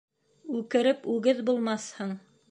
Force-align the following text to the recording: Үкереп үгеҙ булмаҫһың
Үкереп 0.59 1.05
үгеҙ 1.15 1.43
булмаҫһың 1.49 2.17